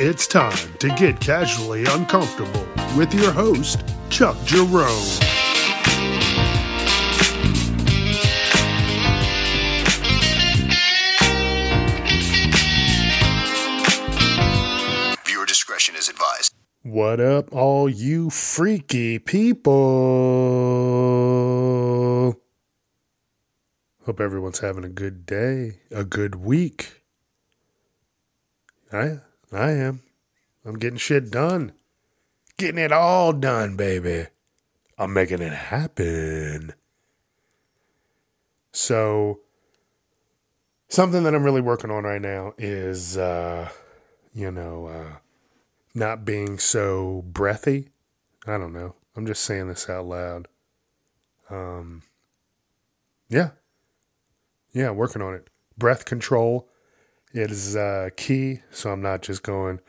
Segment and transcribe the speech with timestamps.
[0.00, 4.90] It's time to get casually uncomfortable with your host, Chuck Jerome.
[15.24, 16.56] Viewer discretion is advised.
[16.82, 19.72] What up, all you freaky people?
[24.04, 27.04] Hope everyone's having a good day, a good week.
[28.92, 29.20] I
[29.54, 30.02] I am.
[30.64, 31.72] I'm getting shit done.
[32.56, 34.26] Getting it all done, baby.
[34.96, 36.74] I'm making it happen.
[38.72, 39.40] So
[40.88, 43.68] something that I'm really working on right now is uh
[44.32, 45.16] you know, uh
[45.94, 47.90] not being so breathy.
[48.46, 48.94] I don't know.
[49.16, 50.48] I'm just saying this out loud.
[51.48, 52.02] Um,
[53.28, 53.50] yeah.
[54.72, 55.48] Yeah, working on it.
[55.78, 56.68] Breath control
[57.34, 59.80] is uh, key, so I'm not just going,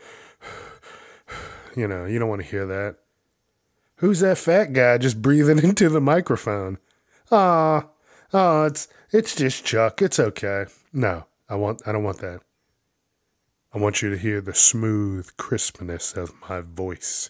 [1.75, 2.97] you know, you don't want to hear that.
[3.97, 6.79] Who's that fat guy just breathing into the microphone?
[7.31, 7.87] Ah,
[8.33, 10.01] oh, it's it's just Chuck.
[10.01, 10.65] It's okay.
[10.91, 12.41] No, I want I don't want that.
[13.73, 17.29] I want you to hear the smooth crispness of my voice.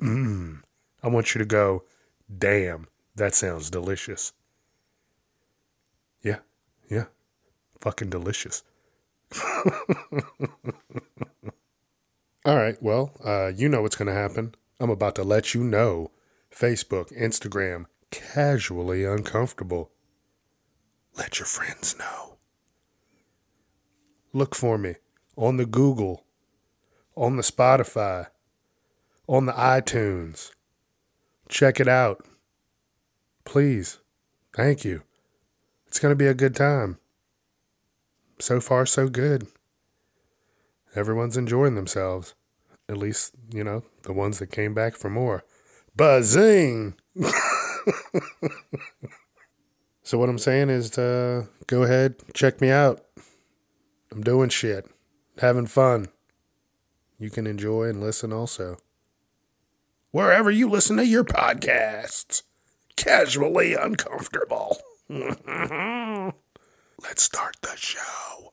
[0.00, 0.62] Mmm.
[1.02, 1.84] I want you to go,
[2.38, 4.32] damn, that sounds delicious.
[6.22, 6.38] Yeah,
[6.88, 7.06] yeah.
[7.80, 8.62] Fucking delicious.
[12.44, 14.54] All right, well, uh, you know what's going to happen.
[14.78, 16.10] I'm about to let you know.
[16.54, 19.92] Facebook, Instagram, casually uncomfortable.
[21.16, 22.38] Let your friends know.
[24.32, 24.96] Look for me
[25.36, 26.24] on the Google,
[27.16, 28.28] on the Spotify,
[29.26, 30.50] on the iTunes.
[31.48, 32.24] Check it out.
[33.44, 33.98] Please.
[34.54, 35.02] Thank you.
[35.86, 36.98] It's going to be a good time.
[38.40, 39.46] So far, so good.
[40.94, 42.34] Everyone's enjoying themselves.
[42.88, 45.44] At least, you know, the ones that came back for more.
[45.94, 46.94] Buzzing!
[50.02, 53.04] so, what I'm saying is to go ahead, check me out.
[54.10, 54.90] I'm doing shit
[55.40, 56.08] having fun.
[57.18, 58.76] You can enjoy and listen also.
[60.10, 62.42] Wherever you listen to your podcasts,
[62.96, 64.78] casually uncomfortable.
[67.02, 68.52] Let's start the show.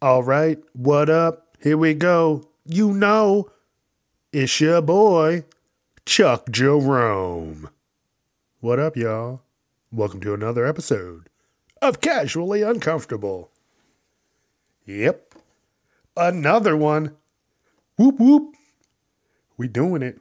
[0.00, 1.48] All right, what up?
[1.60, 2.48] Here we go.
[2.64, 3.50] You know,
[4.32, 5.44] it's your boy,
[6.06, 7.68] Chuck Jerome.
[8.60, 9.42] What up, y'all?
[9.92, 11.28] Welcome to another episode
[11.82, 13.50] of Casually Uncomfortable.
[14.86, 15.34] Yep,
[16.16, 17.14] another one.
[17.96, 18.54] Whoop whoop.
[19.58, 20.18] We doing it.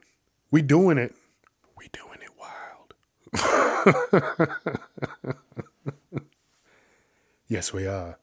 [0.52, 1.16] We doing it.
[3.88, 3.94] We
[7.48, 8.20] yes, we are.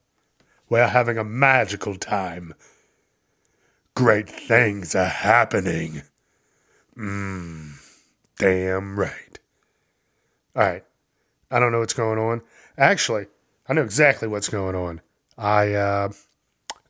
[0.69, 2.54] We're having a magical time.
[3.94, 6.03] Great things are happening.
[6.97, 7.72] Mmm,
[8.38, 9.38] damn right.
[10.56, 10.84] All right.
[11.50, 12.42] I don't know what's going on.
[12.76, 13.26] Actually,
[13.69, 15.00] I know exactly what's going on.
[15.38, 16.10] I uh,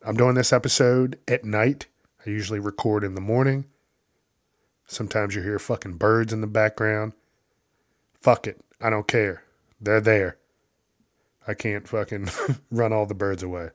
[0.05, 1.87] I'm doing this episode at night.
[2.27, 3.67] I usually record in the morning.
[4.87, 7.13] Sometimes you hear fucking birds in the background.
[8.15, 8.64] Fuck it.
[8.81, 9.45] I don't care.
[9.81, 10.39] They're there.
[11.47, 12.29] I can't fucking
[12.71, 13.71] run all the birds away.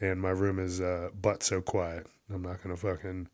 [0.00, 2.06] And my room is uh, but so quiet.
[2.32, 3.28] I'm not gonna fucking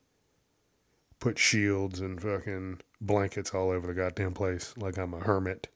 [1.20, 5.68] put shields and fucking blankets all over the goddamn place like I'm a hermit.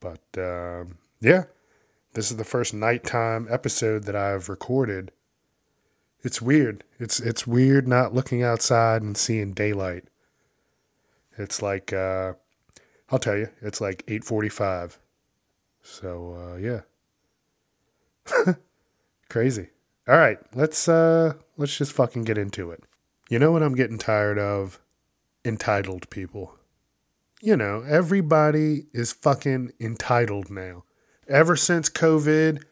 [0.00, 0.84] But uh,
[1.20, 1.44] yeah,
[2.14, 5.12] this is the first nighttime episode that I've recorded.
[6.22, 6.84] It's weird.
[6.98, 10.04] It's it's weird not looking outside and seeing daylight.
[11.36, 12.34] It's like uh,
[13.14, 14.98] I'll tell you, it's like eight forty-five.
[15.82, 16.80] So uh, yeah,
[19.28, 19.68] crazy.
[20.08, 22.82] All right, let's uh, let's just fucking get into it.
[23.30, 24.80] You know what I'm getting tired of?
[25.44, 26.58] Entitled people
[27.44, 30.82] you know, everybody is fucking entitled now.
[31.28, 32.64] Ever since COVID,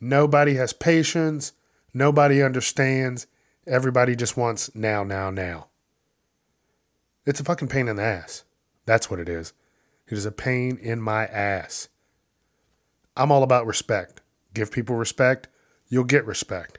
[0.00, 1.52] nobody has patience,
[1.92, 3.26] nobody understands.
[3.66, 5.66] Everybody just wants now, now, now.
[7.26, 8.44] It's a fucking pain in the ass.
[8.86, 9.52] That's what it is.
[10.08, 11.88] It is a pain in my ass.
[13.16, 14.20] I'm all about respect.
[14.54, 15.48] Give people respect,
[15.88, 16.78] you'll get respect.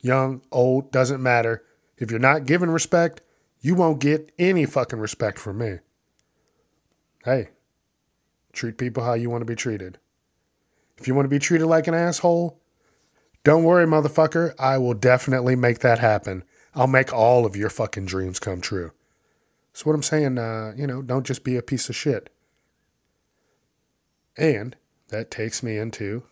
[0.00, 1.64] Young, old, doesn't matter.
[1.96, 3.20] If you're not given respect,
[3.60, 5.78] you won't get any fucking respect from me
[7.24, 7.48] hey,
[8.52, 9.98] treat people how you want to be treated.
[10.98, 12.60] If you want to be treated like an asshole,
[13.42, 14.54] don't worry, motherfucker.
[14.58, 16.44] I will definitely make that happen.
[16.74, 18.92] I'll make all of your fucking dreams come true.
[19.72, 22.30] So, what I'm saying, uh, you know, don't just be a piece of shit.
[24.36, 24.76] And
[25.08, 26.24] that takes me into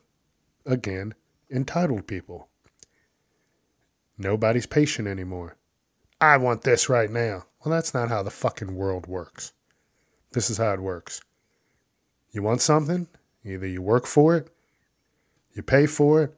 [0.66, 1.14] again,
[1.50, 2.48] entitled people.
[4.18, 5.56] Nobody's patient anymore.
[6.20, 7.46] I want this right now.
[7.64, 9.52] Well, that's not how the fucking world works.
[10.32, 11.20] This is how it works.
[12.30, 13.08] You want something?
[13.44, 14.48] Either you work for it,
[15.52, 16.34] you pay for it.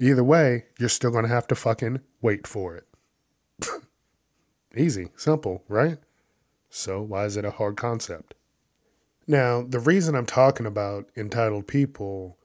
[0.00, 2.86] Either way, you're still going to have to fucking wait for it.
[4.76, 5.98] Easy, simple, right?
[6.70, 8.34] So, why is it a hard concept?
[9.30, 12.38] Now, the reason I'm talking about entitled people,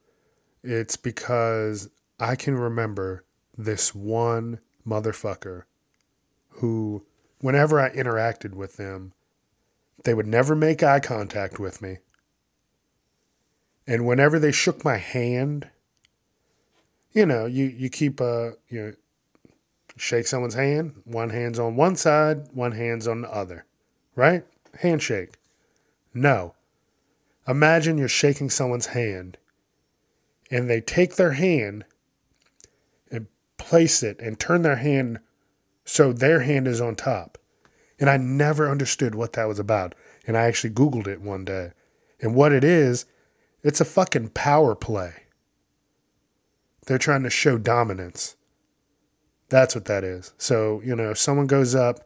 [0.62, 1.90] it's because
[2.20, 3.24] I can remember
[3.58, 5.64] this one motherfucker
[6.50, 7.06] who,
[7.40, 9.14] whenever I interacted with them,
[10.04, 12.00] they would never make eye contact with me.
[13.88, 15.70] And whenever they shook my hand,
[17.14, 18.94] you know, you, you keep a, you know,
[19.96, 23.66] shake someone's hand, one hand's on one side, one hand's on the other,
[24.18, 24.44] right?
[24.82, 25.36] Handshake.
[26.14, 26.56] No.
[27.48, 29.38] Imagine you're shaking someone's hand
[30.50, 31.86] and they take their hand
[33.12, 35.20] and place it and turn their hand
[35.86, 37.38] so their hand is on top.
[38.00, 39.96] And I never understood what that was about.
[40.26, 41.72] And I actually Googled it one day.
[42.22, 43.06] And what it is,
[43.62, 45.14] it's a fucking power play.
[46.86, 48.36] They're trying to show dominance.
[49.50, 50.34] That's what that is.
[50.38, 52.00] So, you know, if someone goes up,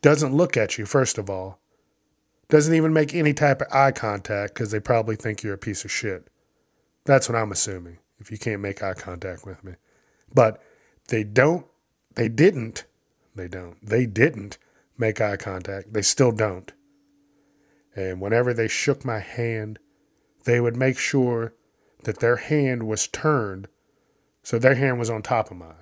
[0.00, 1.60] doesn't look at you, first of all,
[2.48, 5.84] doesn't even make any type of eye contact because they probably think you're a piece
[5.84, 6.28] of shit.
[7.04, 9.74] That's what I'm assuming if you can't make eye contact with me.
[10.32, 10.62] But
[11.08, 11.66] they don't,
[12.14, 12.84] they didn't,
[13.34, 14.58] they don't, they didn't
[14.96, 15.92] make eye contact.
[15.92, 16.72] They still don't.
[17.94, 19.78] And whenever they shook my hand,
[20.44, 21.54] they would make sure
[22.04, 23.68] that their hand was turned
[24.48, 25.74] so their hand was on top of mine.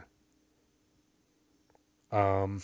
[2.11, 2.63] Um,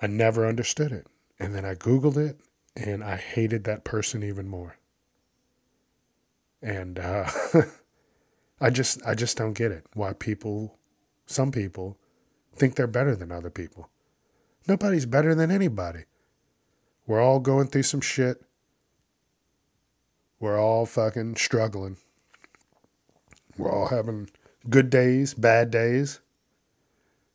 [0.00, 1.06] I never understood it.
[1.38, 2.38] And then I Googled it
[2.76, 4.76] and I hated that person even more.
[6.62, 7.28] And uh,
[8.60, 9.86] I just I just don't get it.
[9.94, 10.78] Why people
[11.26, 11.98] some people
[12.54, 13.90] think they're better than other people.
[14.66, 16.04] Nobody's better than anybody.
[17.06, 18.42] We're all going through some shit.
[20.40, 21.96] We're all fucking struggling.
[23.56, 24.30] We're all having
[24.68, 26.20] good days, bad days.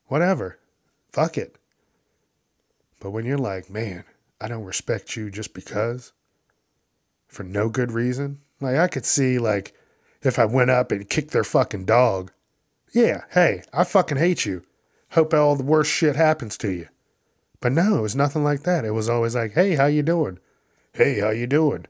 [0.07, 0.60] Whatever.
[1.12, 1.57] Fuck it.
[3.03, 4.05] But when you're like, man,
[4.39, 6.13] I don't respect you just because,
[7.27, 9.73] for no good reason, like I could see, like,
[10.21, 12.31] if I went up and kicked their fucking dog,
[12.94, 14.63] yeah, hey, I fucking hate you.
[15.11, 16.88] Hope all the worst shit happens to you.
[17.59, 18.85] But no, it was nothing like that.
[18.85, 20.39] It was always like, hey, how you doing?
[20.94, 21.88] Hey, how you doing?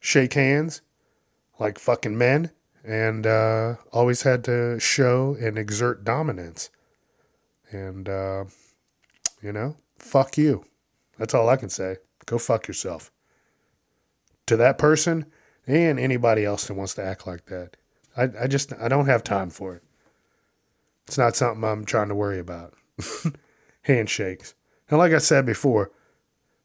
[0.00, 0.82] Shake hands
[1.58, 2.50] like fucking men
[2.84, 6.68] and uh, always had to show and exert dominance.
[7.70, 8.44] And, uh,
[9.42, 10.64] you know, fuck you.
[11.18, 11.96] That's all I can say.
[12.26, 13.10] Go fuck yourself.
[14.46, 15.26] To that person
[15.66, 17.76] and anybody else that wants to act like that.
[18.16, 19.82] I, I just, I don't have time for it.
[21.06, 22.74] It's not something I'm trying to worry about.
[23.82, 24.54] Handshakes.
[24.90, 25.90] And like I said before,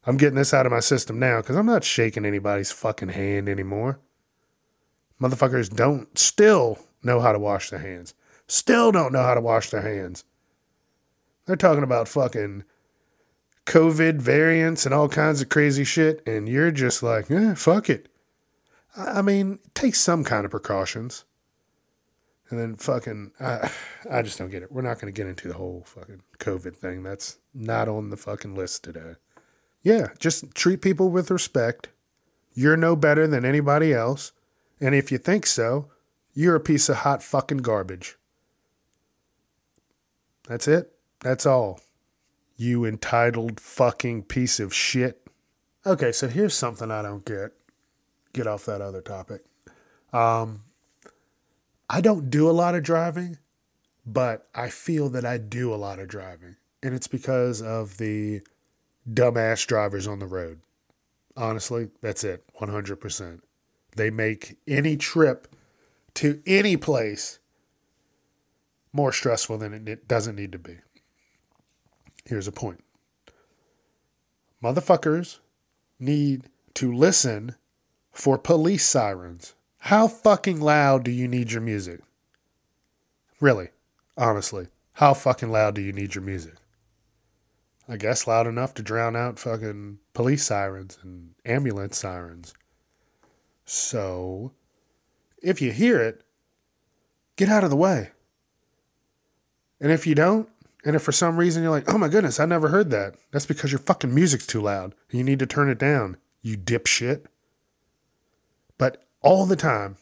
[0.06, 3.48] I'm getting this out of my system now because I'm not shaking anybody's fucking hand
[3.48, 4.00] anymore.
[5.20, 8.14] Motherfuckers don't still know how to wash their hands.
[8.46, 10.24] Still don't know how to wash their hands.
[11.46, 12.64] They're talking about fucking
[13.66, 18.08] COVID variants and all kinds of crazy shit, and you're just like, eh, fuck it.
[18.96, 21.24] I mean, take some kind of precautions.
[22.50, 23.70] And then fucking, I,
[24.10, 24.70] I just don't get it.
[24.70, 27.02] We're not going to get into the whole fucking COVID thing.
[27.02, 29.14] That's not on the fucking list today.
[29.82, 31.88] Yeah, just treat people with respect.
[32.52, 34.32] You're no better than anybody else.
[34.80, 35.90] And if you think so,
[36.32, 38.16] you're a piece of hot fucking garbage.
[40.48, 40.93] That's it.
[41.24, 41.80] That's all.
[42.54, 45.26] You entitled fucking piece of shit.
[45.86, 47.52] Okay, so here's something I don't get.
[48.34, 49.42] Get off that other topic.
[50.12, 50.64] Um,
[51.88, 53.38] I don't do a lot of driving,
[54.04, 56.56] but I feel that I do a lot of driving.
[56.82, 58.42] And it's because of the
[59.10, 60.60] dumbass drivers on the road.
[61.38, 62.44] Honestly, that's it.
[62.60, 63.40] 100%.
[63.96, 65.56] They make any trip
[66.14, 67.38] to any place
[68.92, 70.80] more stressful than it doesn't need to be.
[72.24, 72.82] Here's a point
[74.62, 75.40] motherfuckers
[75.98, 77.54] need to listen
[78.12, 79.54] for police sirens.
[79.78, 82.00] How fucking loud do you need your music?
[83.40, 83.68] Really,
[84.16, 86.54] honestly, how fucking loud do you need your music?
[87.86, 92.54] I guess loud enough to drown out fucking police sirens and ambulance sirens.
[93.66, 94.52] So,
[95.42, 96.22] if you hear it,
[97.36, 98.12] get out of the way.
[99.80, 100.48] And if you don't,
[100.84, 103.46] and if for some reason you're like, oh my goodness, I never heard that, that's
[103.46, 104.94] because your fucking music's too loud.
[105.10, 107.24] You need to turn it down, you dipshit.
[108.76, 109.96] But all the time.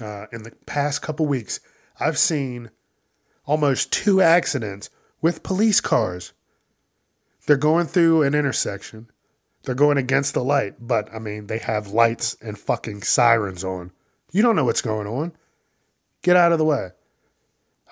[0.00, 1.60] Uh, in the past couple weeks,
[1.98, 2.70] I've seen
[3.44, 4.88] almost two accidents
[5.20, 6.32] with police cars.
[7.46, 9.10] They're going through an intersection.
[9.64, 13.90] They're going against the light, but I mean, they have lights and fucking sirens on.
[14.32, 15.32] You don't know what's going on.
[16.22, 16.90] Get out of the way.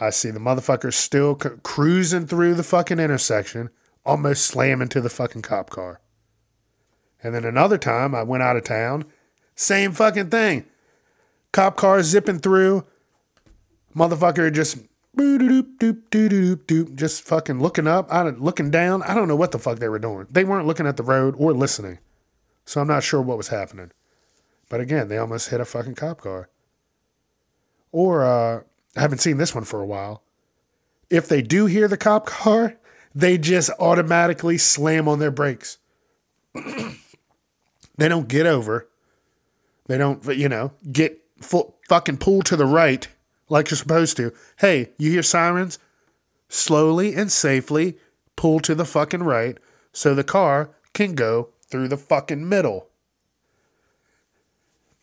[0.00, 3.71] I see the motherfucker still c- cruising through the fucking intersection,
[4.05, 6.00] almost slamming into the fucking cop car.
[7.23, 9.05] And then another time I went out of town,
[9.57, 10.67] same fucking thing.
[11.52, 12.87] Cop car zipping through,
[13.97, 14.78] motherfucker just
[15.17, 19.02] doop doop doop doop just fucking looking up, I looking down.
[19.02, 20.26] I don't know what the fuck they were doing.
[20.31, 21.99] They weren't looking at the road or listening.
[22.64, 23.90] So I'm not sure what was happening.
[24.69, 26.50] But again, they almost hit a fucking cop car.
[27.90, 28.61] Or uh
[28.99, 30.25] I haven't seen this one for a while.
[31.09, 32.76] If they do hear the cop car,
[33.14, 35.78] they just automatically slam on their brakes.
[36.55, 38.88] they don't get over.
[39.87, 43.07] They don't, you know, get full, fucking pull to the right
[43.49, 44.33] like you're supposed to.
[44.57, 45.78] Hey, you hear sirens?
[46.49, 47.99] Slowly and safely
[48.35, 49.59] pull to the fucking right
[49.93, 52.88] so the car can go through the fucking middle.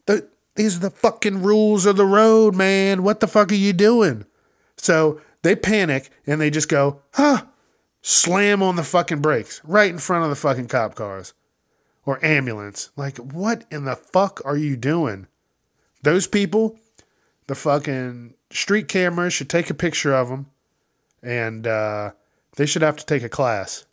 [0.06, 3.04] The, these are the fucking rules of the road, man.
[3.04, 4.26] What the fuck are you doing?
[4.78, 7.44] So they panic and they just go, huh,
[8.02, 11.34] slam on the fucking brakes right in front of the fucking cop cars
[12.06, 12.90] or ambulance.
[12.96, 15.28] Like, what in the fuck are you doing?
[16.04, 16.80] Those people,
[17.48, 20.48] the fucking street cameras should take a picture of them
[21.22, 22.12] and uh,
[22.56, 23.86] they should have to take a class.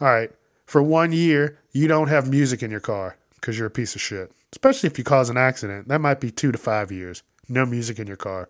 [0.00, 0.30] All right,
[0.64, 4.00] for one year, you don't have music in your car because you're a piece of
[4.00, 4.30] shit.
[4.52, 5.88] Especially if you cause an accident.
[5.88, 7.24] That might be two to five years.
[7.48, 8.48] No music in your car.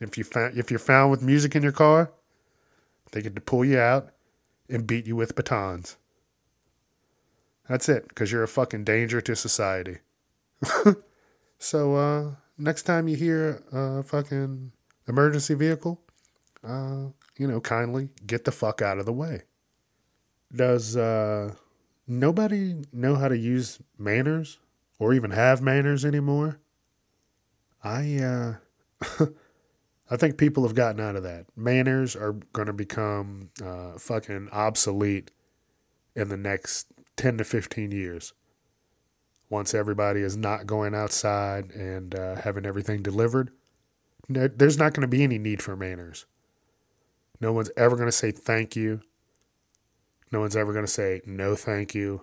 [0.00, 2.12] If you found, if you're found with music in your car,
[3.12, 4.10] they get to pull you out
[4.68, 5.96] and beat you with batons.
[7.68, 9.98] That's it, because you're a fucking danger to society.
[11.58, 14.72] so uh, next time you hear a fucking
[15.06, 16.00] emergency vehicle,
[16.66, 17.06] uh,
[17.38, 19.42] you know, kindly get the fuck out of the way.
[20.54, 21.54] Does uh,
[22.20, 24.58] nobody know how to use manners
[24.98, 26.60] or even have manners anymore?
[27.82, 28.54] I uh,
[30.10, 31.46] I think people have gotten out of that.
[31.56, 35.30] Manners are going to become uh, fucking obsolete
[36.14, 38.34] in the next 10 to 15 years.
[39.48, 43.52] Once everybody is not going outside and uh, having everything delivered,
[44.28, 46.26] there's not going to be any need for manners.
[47.40, 49.00] No one's ever going to say thank you.
[50.32, 52.22] No one's ever going to say no thank you.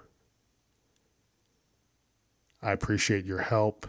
[2.61, 3.87] I appreciate your help.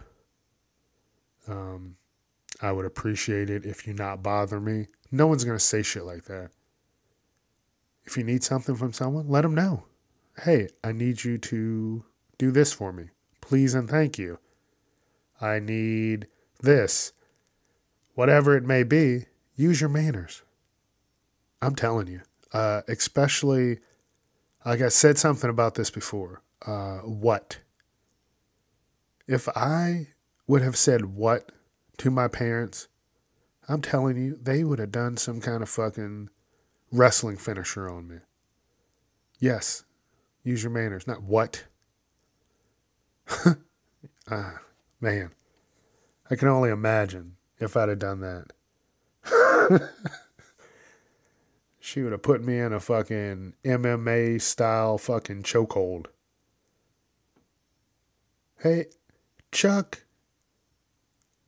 [1.47, 1.97] Um,
[2.61, 4.87] I would appreciate it if you not bother me.
[5.11, 6.51] No one's going to say shit like that.
[8.05, 9.85] If you need something from someone, let them know.
[10.43, 12.05] Hey, I need you to
[12.37, 13.09] do this for me.
[13.41, 14.39] Please and thank you.
[15.41, 16.27] I need
[16.61, 17.11] this.
[18.13, 19.25] Whatever it may be,
[19.55, 20.43] use your manners.
[21.61, 22.21] I'm telling you.
[22.53, 23.79] Uh, especially,
[24.65, 26.41] like I said something about this before.
[26.65, 27.59] Uh, what?
[29.27, 30.07] If I
[30.47, 31.51] would have said what
[31.97, 32.87] to my parents,
[33.67, 36.29] I'm telling you, they would have done some kind of fucking
[36.91, 38.17] wrestling finisher on me.
[39.39, 39.83] Yes,
[40.43, 41.63] use your manners, not what.
[44.29, 44.59] ah,
[44.99, 45.31] man,
[46.29, 49.91] I can only imagine if I'd have done that.
[51.81, 56.05] she would have put me in a fucking MMA style fucking chokehold.
[58.59, 58.85] Hey,
[59.51, 60.05] Chuck.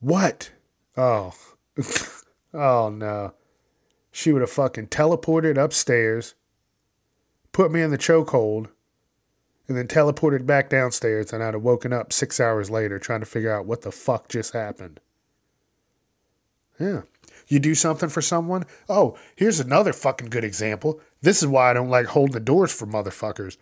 [0.00, 0.50] What?
[0.96, 1.32] Oh.
[2.54, 3.32] oh no.
[4.10, 6.34] She would have fucking teleported upstairs,
[7.52, 8.66] put me in the chokehold,
[9.68, 13.26] and then teleported back downstairs, and I'd have woken up six hours later trying to
[13.26, 14.98] figure out what the fuck just happened.
[16.80, 17.02] Yeah.
[17.54, 18.66] You do something for someone?
[18.88, 21.00] Oh, here's another fucking good example.
[21.22, 23.58] This is why I don't like holding the doors for motherfuckers.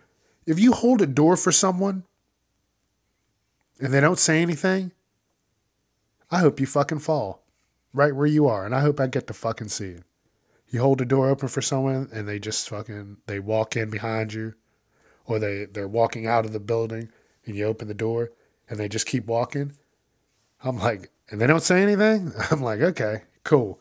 [0.47, 2.03] If you hold a door for someone
[3.79, 4.91] and they don't say anything,
[6.31, 7.43] I hope you fucking fall
[7.93, 8.65] right where you are.
[8.65, 10.03] And I hope I get to fucking see it.
[10.69, 14.33] You hold the door open for someone and they just fucking, they walk in behind
[14.33, 14.55] you
[15.25, 17.09] or they, they're walking out of the building
[17.45, 18.31] and you open the door
[18.67, 19.73] and they just keep walking.
[20.63, 22.31] I'm like, and they don't say anything.
[22.49, 23.79] I'm like, okay, cool.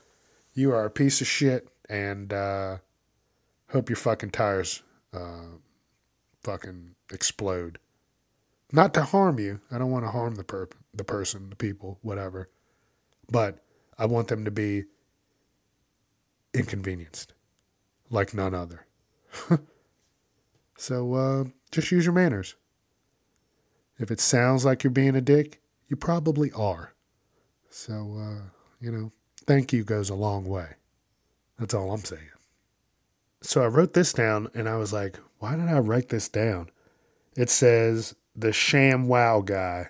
[0.55, 2.79] You are a piece of shit and uh,
[3.71, 4.83] hope your fucking tires
[5.13, 5.57] uh,
[6.43, 7.79] fucking explode.
[8.73, 9.61] Not to harm you.
[9.71, 12.49] I don't want to harm the per- the person, the people, whatever.
[13.31, 13.63] But
[13.99, 14.85] I want them to be
[16.55, 17.35] inconvenienced
[18.11, 18.87] like none other.
[20.77, 22.55] so uh, just use your manners.
[23.99, 26.93] If it sounds like you're being a dick, you probably are.
[27.71, 28.49] So, uh,
[28.81, 29.13] you know,
[29.47, 30.69] thank you goes a long way.
[31.59, 32.29] That's all I'm saying.
[33.43, 36.71] So I wrote this down and I was like, why did I write this down?
[37.37, 39.89] It says the sham wow guy.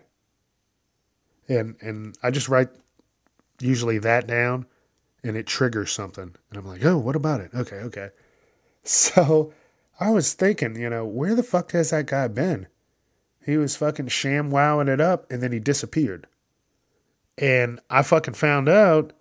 [1.49, 2.71] And and I just write
[3.61, 4.67] usually that down
[5.23, 6.35] and it triggers something.
[6.51, 7.51] And I'm like, oh, what about it?
[7.55, 8.11] Okay, okay.
[8.85, 9.53] So
[10.01, 12.67] I was thinking, you know, where the fuck has that guy been?
[13.45, 16.27] He was fucking sham wowing it up and then he disappeared.
[17.39, 19.13] And I fucking found out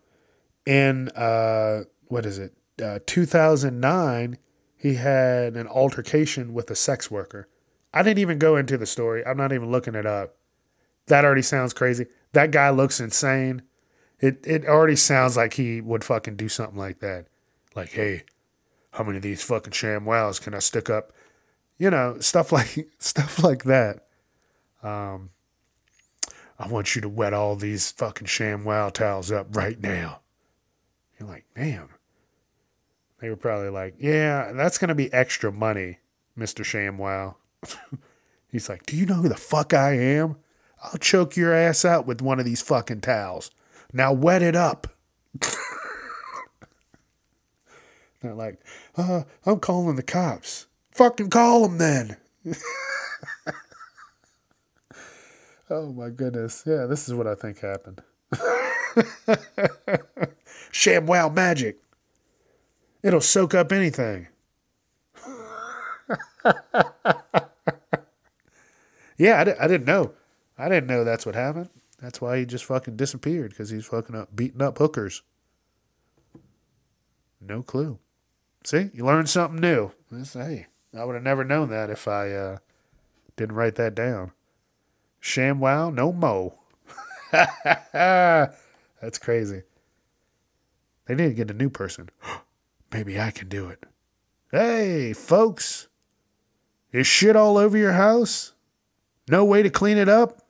[0.65, 4.37] in, uh, what is it, uh, 2009,
[4.77, 7.47] he had an altercation with a sex worker.
[7.93, 9.25] I didn't even go into the story.
[9.25, 10.35] I'm not even looking it up.
[11.07, 12.07] That already sounds crazy.
[12.33, 13.63] That guy looks insane.
[14.19, 17.25] It it already sounds like he would fucking do something like that.
[17.75, 18.23] Like, hey,
[18.91, 21.11] how many of these fucking sham wows can I stick up?
[21.77, 24.05] You know, stuff like stuff like that.
[24.83, 25.31] Um,
[26.57, 30.20] I want you to wet all these fucking sham wow towels up right now.
[31.21, 31.89] You're like, damn.
[33.19, 35.99] They were probably like, yeah, that's gonna be extra money,
[36.35, 37.35] Mister Sham Wow.
[38.51, 40.37] He's like, do you know who the fuck I am?
[40.83, 43.51] I'll choke your ass out with one of these fucking towels.
[43.93, 44.87] Now wet it up.
[48.23, 48.59] They're like,
[48.97, 50.65] uh, I'm calling the cops.
[50.89, 52.17] Fucking call them then.
[55.69, 56.63] oh my goodness.
[56.65, 58.01] Yeah, this is what I think happened.
[60.71, 61.77] Sham wow magic.
[63.03, 64.27] It'll soak up anything.
[69.17, 70.13] yeah, I, di- I didn't know.
[70.57, 71.69] I didn't know that's what happened.
[72.01, 75.21] That's why he just fucking disappeared because he's fucking up, beating up hookers.
[77.39, 77.99] No clue.
[78.63, 79.91] See, you learned something new.
[80.11, 82.57] That's, hey, I would have never known that if I uh,
[83.35, 84.31] didn't write that down.
[85.19, 86.59] Sham wow, no mo.
[87.31, 89.63] That's crazy.
[91.07, 92.09] They need to get a new person.
[92.91, 93.85] Maybe I can do it.
[94.51, 95.87] Hey, folks.
[96.91, 98.53] Is shit all over your house?
[99.29, 100.41] No way to clean it up?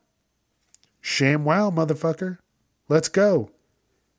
[1.02, 2.40] Sham wow, motherfucker.
[2.90, 3.52] Let's go.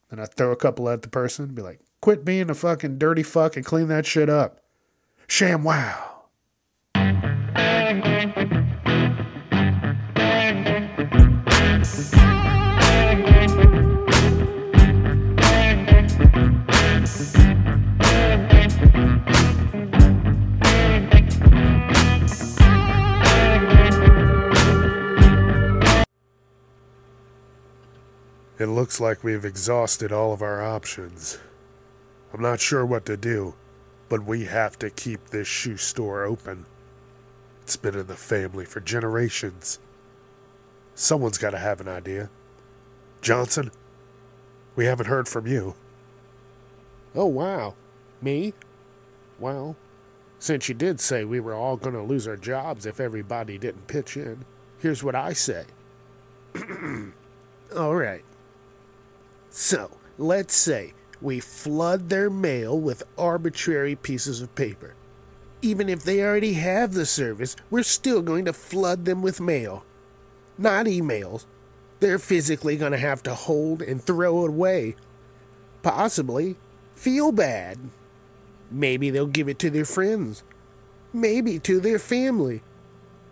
[0.09, 2.99] Then I throw a couple at the person and be like, quit being a fucking
[2.99, 4.61] dirty fuck and clean that shit up.
[5.27, 6.12] Sham wow.
[28.93, 31.39] Looks like we've exhausted all of our options.
[32.31, 33.55] I'm not sure what to do,
[34.11, 36.67] but we have to keep this shoe store open.
[37.63, 39.79] It's been in the family for generations.
[40.95, 42.29] Someone's got to have an idea.
[43.23, 43.71] Johnson,
[44.77, 45.75] we haven't heard from you.
[47.15, 47.75] Oh, wow.
[48.21, 48.53] Me?
[49.39, 49.75] Well,
[50.39, 53.87] since you did say we were all going to lose our jobs if everybody didn't
[53.87, 54.45] pitch in,
[54.81, 55.65] here's what I say.
[57.75, 58.23] all right.
[59.55, 64.95] So, let's say we flood their mail with arbitrary pieces of paper.
[65.61, 69.85] Even if they already have the service, we're still going to flood them with mail.
[70.57, 71.45] Not emails.
[72.01, 74.97] They're physically going to have to hold and throw it away.
[75.83, 76.57] Possibly
[76.95, 77.79] feel bad.
[78.71, 80.43] Maybe they'll give it to their friends.
[81.13, 82.63] Maybe to their family.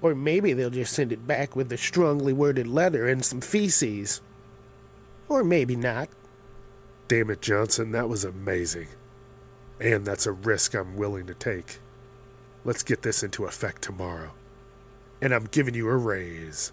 [0.03, 4.21] Or maybe they'll just send it back with a strongly worded letter and some feces.
[5.31, 6.09] Or maybe not.
[7.09, 8.89] Damn it, Johnson, that was amazing.
[9.81, 11.79] And that's a risk I'm willing to take.
[12.65, 14.33] Let's get this into effect tomorrow.
[15.23, 16.73] And I'm giving you a raise.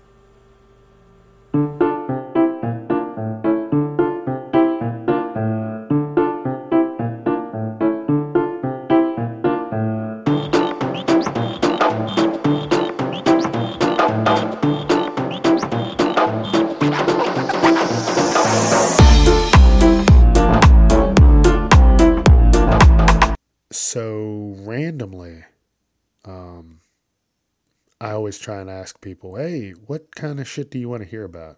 [28.37, 31.23] Always try and ask people, "Hey, what kind of shit do you want to hear
[31.23, 31.57] about?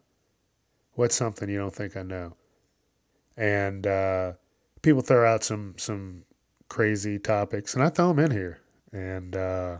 [0.93, 2.35] What's something you don't think I know?"
[3.37, 4.33] And uh,
[4.81, 6.23] people throw out some some
[6.69, 8.59] crazy topics, and I throw them in here.
[8.91, 9.79] And uh,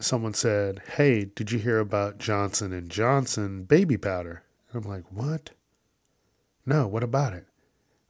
[0.00, 5.04] someone said, "Hey, did you hear about Johnson and Johnson baby powder?" And I'm like,
[5.12, 5.50] "What?
[6.64, 7.46] No, what about it?"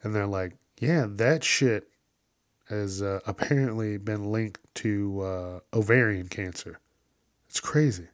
[0.03, 1.89] And they're like, "Yeah, that shit."
[2.69, 6.81] has uh, apparently been linked to uh, ovarian cancer.
[7.57, 8.09] It's crazy.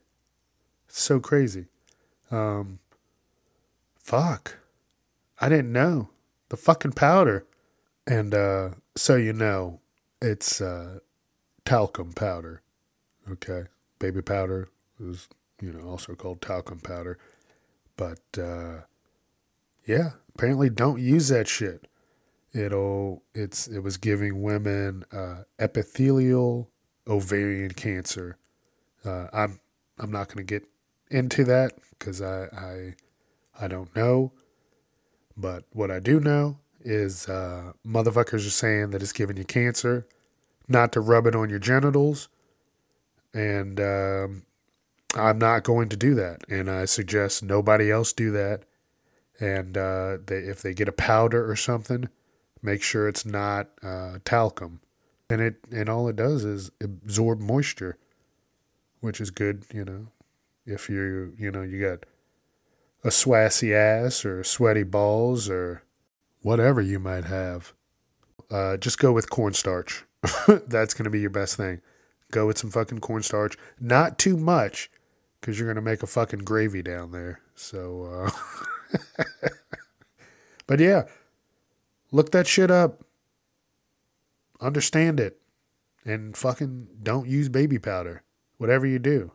[0.87, 1.65] so crazy.
[2.31, 2.79] Um,
[3.99, 4.55] fuck.
[5.41, 6.11] I didn't know.
[6.47, 7.45] The fucking powder.
[8.07, 9.81] And uh, so you know,
[10.21, 10.99] it's uh,
[11.65, 12.61] talcum powder.
[13.29, 13.63] Okay.
[13.99, 15.27] Baby powder is,
[15.59, 17.17] you know, also called talcum powder.
[17.97, 18.83] But uh,
[19.85, 21.89] yeah, apparently don't use that shit.
[22.53, 26.69] It'll it's it was giving women uh, epithelial
[27.09, 28.37] ovarian cancer.
[29.05, 29.59] Uh, I'm
[29.99, 30.67] I'm not going to get
[31.09, 32.95] into that because I, I
[33.59, 34.31] I don't know.
[35.35, 40.07] But what I do know is uh, motherfuckers are saying that it's giving you cancer,
[40.67, 42.27] not to rub it on your genitals,
[43.33, 44.43] and um,
[45.15, 46.43] I'm not going to do that.
[46.49, 48.63] And I suggest nobody else do that.
[49.39, 52.09] And uh, they, if they get a powder or something,
[52.61, 54.79] make sure it's not uh, talcum.
[55.29, 57.97] And it and all it does is absorb moisture,
[59.03, 60.07] which is good, you know.
[60.65, 62.05] If you you know you got
[63.03, 65.83] a swassy ass or sweaty balls or
[66.41, 67.73] whatever you might have,
[68.49, 70.05] uh, just go with cornstarch.
[70.67, 71.81] That's to be your best thing.
[72.31, 73.57] Go with some fucking cornstarch.
[73.77, 74.89] Not too much,
[75.41, 77.41] because you're to make a fucking gravy down there.
[77.55, 78.31] So,
[78.93, 78.99] uh,
[80.67, 81.03] but yeah,
[82.13, 83.03] look that shit up.
[84.61, 85.41] Understand it.
[86.05, 88.23] And fucking don't use baby powder.
[88.63, 89.33] Whatever you do.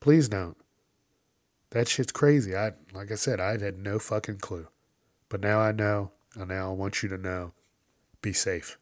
[0.00, 0.56] Please don't.
[1.72, 2.56] That shit's crazy.
[2.56, 4.68] I like I said, I had no fucking clue.
[5.28, 7.52] But now I know, and now I want you to know.
[8.22, 8.78] Be safe.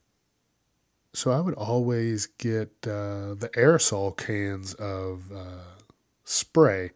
[1.15, 5.83] So I would always get uh, the aerosol cans of uh,
[6.23, 6.93] spray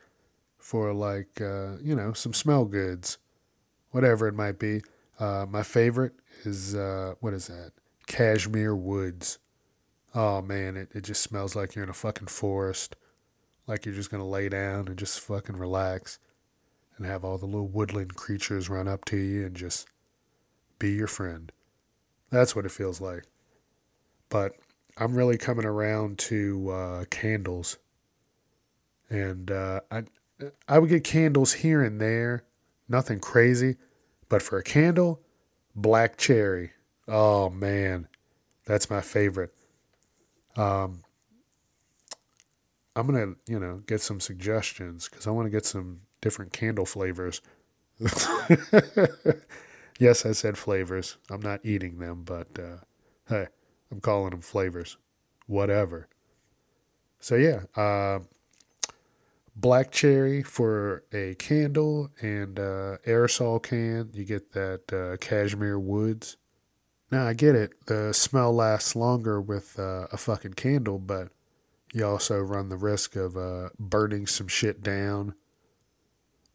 [0.56, 3.18] for like uh, you know some smell goods,
[3.90, 4.82] whatever it might be.
[5.18, 6.12] Uh, my favorite
[6.44, 7.72] is uh, what is that?
[8.06, 9.40] Cashmere Woods.
[10.14, 12.96] Oh man, it, it just smells like you're in a fucking forest
[13.70, 16.18] like you're just going to lay down and just fucking relax
[16.96, 19.86] and have all the little woodland creatures run up to you and just
[20.80, 21.52] be your friend.
[22.30, 23.24] That's what it feels like.
[24.28, 24.54] But
[24.96, 27.78] I'm really coming around to uh, candles.
[29.08, 30.02] And uh, I,
[30.68, 32.42] I would get candles here and there,
[32.88, 33.76] nothing crazy.
[34.28, 35.20] But for a candle,
[35.76, 36.72] black cherry.
[37.06, 38.08] Oh man,
[38.66, 39.54] that's my favorite.
[40.56, 41.02] Um,
[42.96, 46.84] I'm gonna, you know, get some suggestions because I want to get some different candle
[46.86, 47.40] flavors.
[49.98, 51.16] yes, I said flavors.
[51.30, 52.78] I'm not eating them, but uh,
[53.28, 53.48] hey,
[53.90, 54.96] I'm calling them flavors.
[55.46, 56.08] Whatever.
[57.20, 58.20] So yeah, uh,
[59.56, 64.10] black cherry for a candle and uh, aerosol can.
[64.14, 66.36] You get that uh, cashmere woods.
[67.10, 67.72] Now I get it.
[67.86, 71.28] The smell lasts longer with uh, a fucking candle, but
[71.92, 75.34] you also run the risk of uh, burning some shit down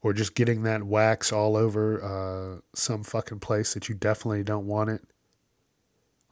[0.01, 4.67] or just getting that wax all over uh, some fucking place that you definitely don't
[4.67, 5.01] want it.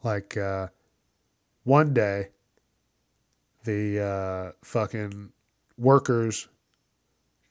[0.04, 0.68] Like uh,
[1.64, 2.30] one day,
[3.64, 5.32] the uh, fucking
[5.78, 6.48] workers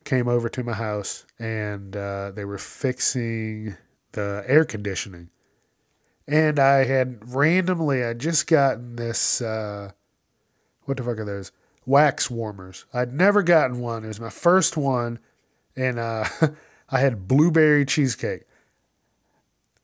[0.05, 3.77] came over to my house and uh, they were fixing
[4.13, 5.31] the air conditioning.
[6.27, 9.93] And I had randomly, I just gotten this uh,
[10.85, 11.53] what the fuck are those?
[11.85, 12.85] Wax warmers.
[12.93, 14.05] I'd never gotten one.
[14.05, 15.19] It was my first one,
[15.77, 16.25] and uh,
[16.91, 18.43] I had blueberry cheesecake.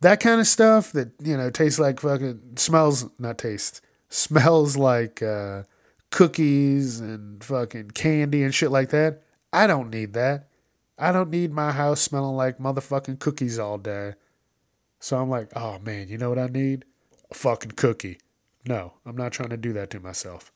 [0.00, 5.22] That kind of stuff that you know tastes like fucking smells not taste smells like
[5.22, 5.62] uh,
[6.10, 9.22] cookies and fucking candy and shit like that.
[9.52, 10.48] I don't need that.
[10.98, 14.14] I don't need my house smelling like motherfucking cookies all day.
[15.00, 16.84] So I'm like, oh man, you know what I need?
[17.30, 18.18] A fucking cookie.
[18.66, 20.52] No, I'm not trying to do that to myself.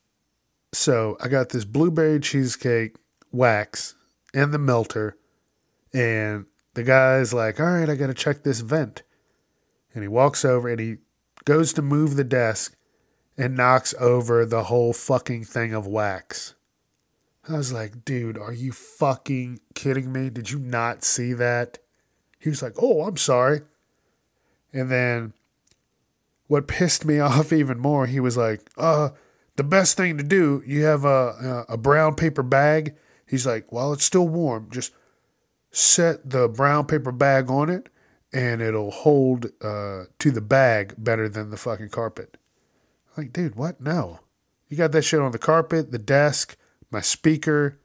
[0.72, 2.96] So I got this blueberry cheesecake
[3.30, 3.94] wax
[4.34, 5.16] in the melter,
[5.92, 9.02] and the guy's like, All right, I got to check this vent.
[9.94, 10.96] And he walks over and he
[11.44, 12.76] goes to move the desk
[13.36, 16.54] and knocks over the whole fucking thing of wax.
[17.48, 20.30] I was like, dude, are you fucking kidding me?
[20.30, 21.78] Did you not see that?
[22.38, 23.62] He was like, oh, I'm sorry.
[24.72, 25.32] And then
[26.46, 29.10] what pissed me off even more, he was like, uh,
[29.56, 32.96] the best thing to do, you have a, a brown paper bag.
[33.26, 34.92] He's like, while it's still warm, just
[35.70, 37.88] set the brown paper bag on it
[38.32, 42.36] and it'll hold uh, to the bag better than the fucking carpet.
[43.16, 43.80] I'm like, dude, what?
[43.80, 44.20] No.
[44.68, 46.56] You got that shit on the carpet, the desk,
[46.90, 47.78] my speaker.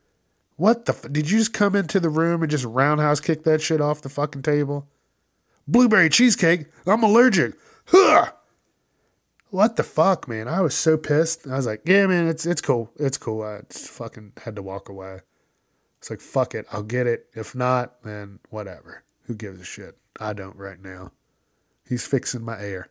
[0.56, 0.94] What the?
[0.94, 4.02] F- Did you just come into the room and just roundhouse kick that shit off
[4.02, 4.88] the fucking table?
[5.68, 6.66] Blueberry cheesecake?
[6.86, 7.54] I'm allergic.
[7.88, 8.32] Huh!
[9.50, 10.48] what the fuck, man?
[10.48, 11.48] I was so pissed.
[11.48, 12.92] I was like, yeah, man, it's it's cool.
[12.98, 13.44] It's cool.
[13.44, 15.22] I just fucking had to walk away.
[16.00, 17.28] It's like, fuck it, I'll get it.
[17.34, 19.04] If not, then whatever.
[19.24, 19.98] Who gives a shit?
[20.20, 21.12] I don't right now.
[21.88, 22.90] He's fixing my air.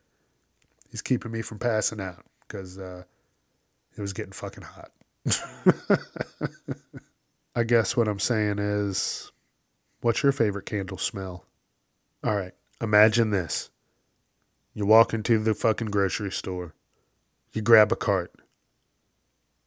[0.91, 3.05] He's keeping me from passing out because uh,
[3.97, 4.91] it was getting fucking hot.
[7.55, 9.31] I guess what I'm saying is,
[10.01, 11.45] what's your favorite candle smell?
[12.25, 13.71] All right, imagine this.
[14.75, 16.75] You walk into the fucking grocery store.
[17.53, 18.33] You grab a cart.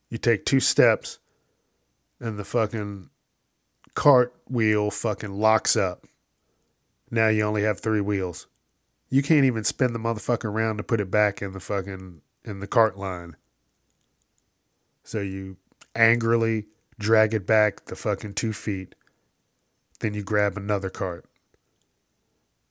[0.09, 1.19] You take two steps,
[2.19, 3.09] and the fucking
[3.95, 6.05] cart wheel fucking locks up.
[7.11, 8.47] Now you only have three wheels.
[9.09, 12.59] You can't even spin the motherfucker around to put it back in the fucking in
[12.59, 13.35] the cart line.
[15.03, 15.57] So you
[15.95, 16.67] angrily
[16.99, 18.93] drag it back the fucking two feet.
[19.99, 21.25] Then you grab another cart.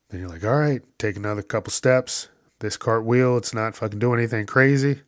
[0.09, 2.29] Then you're like, all right, take another couple steps.
[2.59, 5.01] This cartwheel, it's not fucking doing anything crazy.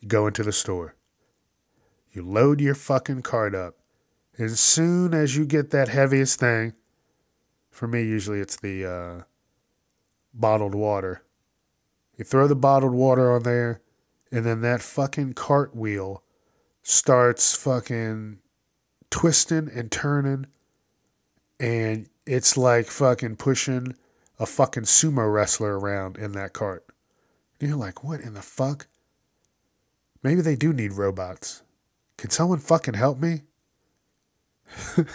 [0.00, 0.94] You go into the store.
[2.12, 3.76] You load your fucking cart up.
[4.38, 6.72] As soon as you get that heaviest thing,
[7.70, 9.22] for me, usually it's the uh,
[10.32, 11.22] bottled water.
[12.16, 13.82] You throw the bottled water on there,
[14.32, 16.22] and then that fucking cartwheel
[16.82, 18.38] starts fucking
[19.10, 20.46] twisting and turning,
[21.60, 23.96] and it's like fucking pushing
[24.38, 26.84] a fucking sumo wrestler around in that cart.
[27.58, 28.86] And you're like, what in the fuck?
[30.22, 31.62] Maybe they do need robots.
[32.18, 33.42] Can someone fucking help me?
[34.96, 35.08] That's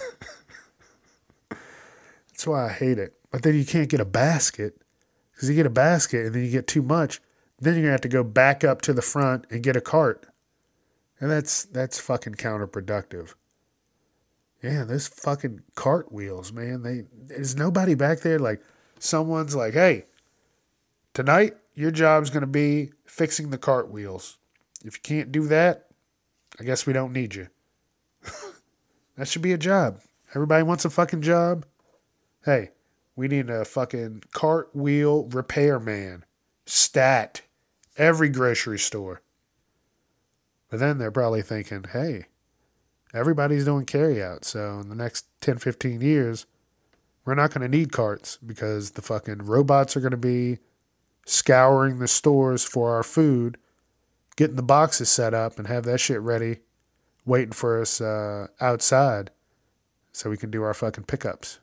[2.45, 3.13] why I hate it.
[3.31, 4.81] But then you can't get a basket
[5.33, 7.21] because you get a basket and then you get too much.
[7.59, 10.25] Then you're gonna have to go back up to the front and get a cart,
[11.19, 13.35] and that's that's fucking counterproductive.
[14.63, 16.83] Yeah, those fucking cartwheels, man.
[16.83, 18.61] They there's nobody back there like
[18.97, 20.05] someone's like, hey,
[21.13, 24.37] tonight your job's gonna be fixing the cartwheels.
[24.85, 25.87] If you can't do that,
[26.59, 27.47] I guess we don't need you.
[29.17, 29.99] that should be a job.
[30.33, 31.65] Everybody wants a fucking job.
[32.45, 32.69] Hey,
[33.17, 36.23] we need a fucking cartwheel repairman.
[36.65, 37.41] Stat.
[37.97, 39.21] Every grocery store.
[40.69, 42.25] But then they're probably thinking, hey,
[43.13, 44.43] everybody's doing carryout.
[44.43, 46.45] So in the next 10, 15 years,
[47.25, 50.59] we're not going to need carts because the fucking robots are going to be
[51.25, 53.57] scouring the stores for our food,
[54.35, 56.57] getting the boxes set up, and have that shit ready,
[57.25, 59.31] waiting for us uh, outside
[60.11, 61.59] so we can do our fucking pickups.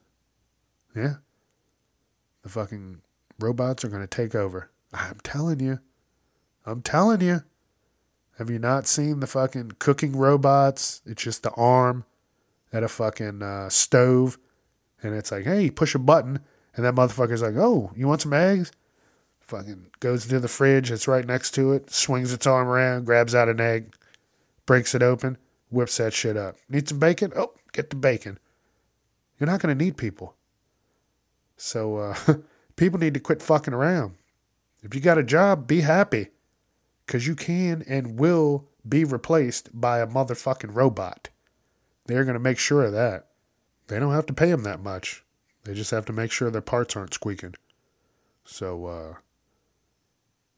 [0.97, 1.15] Yeah.
[2.43, 3.03] The fucking
[3.39, 4.71] robots are going to take over.
[4.93, 5.79] I'm telling you.
[6.65, 7.43] I'm telling you.
[8.41, 11.03] Have you not seen the fucking cooking robots?
[11.05, 12.07] It's just the arm
[12.73, 14.39] at a fucking uh, stove.
[15.03, 16.41] And it's like, hey, push a button.
[16.75, 18.73] And that motherfucker's like, oh, you want some eggs?
[19.41, 20.91] Fucking goes into the fridge.
[20.91, 21.91] It's right next to it.
[21.91, 23.95] Swings its arm around, grabs out an egg,
[24.65, 25.37] breaks it open,
[25.69, 26.57] whips that shit up.
[26.67, 27.35] Need some bacon?
[27.37, 28.39] Oh, get the bacon.
[29.39, 30.35] You're not going to need people.
[31.59, 32.15] So uh,
[32.77, 34.15] people need to quit fucking around.
[34.83, 36.29] If you got a job, be happy.
[37.11, 41.29] Because you can and will be replaced by a motherfucking robot.
[42.07, 43.31] They're going to make sure of that.
[43.89, 45.25] They don't have to pay them that much.
[45.65, 47.57] They just have to make sure their parts aren't squeaking.
[48.45, 49.15] So, uh,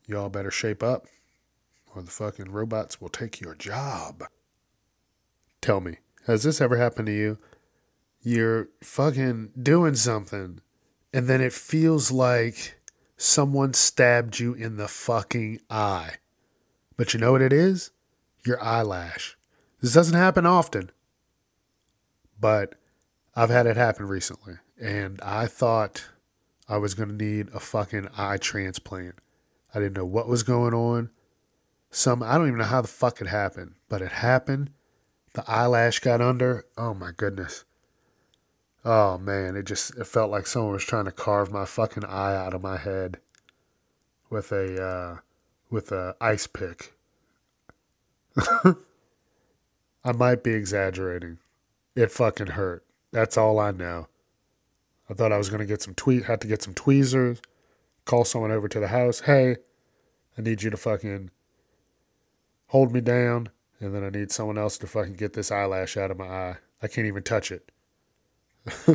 [0.06, 1.06] y'all better shape up,
[1.94, 4.22] or the fucking robots will take your job.
[5.62, 7.38] Tell me, has this ever happened to you?
[8.20, 10.60] You're fucking doing something,
[11.14, 12.78] and then it feels like
[13.16, 16.16] someone stabbed you in the fucking eye.
[16.96, 17.90] But you know what it is?
[18.44, 19.36] Your eyelash.
[19.80, 20.90] This doesn't happen often,
[22.38, 22.76] but
[23.34, 26.08] I've had it happen recently, and I thought
[26.68, 29.16] I was going to need a fucking eye transplant.
[29.74, 31.10] I didn't know what was going on.
[31.90, 34.70] Some I don't even know how the fuck it happened, but it happened.
[35.34, 36.64] The eyelash got under.
[36.76, 37.64] Oh my goodness.
[38.84, 42.34] Oh man, it just it felt like someone was trying to carve my fucking eye
[42.34, 43.18] out of my head
[44.28, 45.16] with a uh,
[45.72, 46.92] with a ice pick.
[50.04, 51.38] I might be exaggerating.
[51.96, 52.84] It fucking hurt.
[53.10, 54.08] That's all I know.
[55.08, 57.40] I thought I was gonna get some tweet had to get some tweezers,
[58.04, 59.20] call someone over to the house.
[59.20, 59.56] Hey,
[60.38, 61.30] I need you to fucking
[62.68, 63.48] hold me down,
[63.80, 66.56] and then I need someone else to fucking get this eyelash out of my eye.
[66.82, 67.70] I can't even touch it.